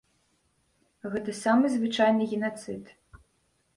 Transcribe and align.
Гэта 1.15 1.35
самы 1.43 1.65
звычайны 1.75 2.23
генацыд. 2.33 2.83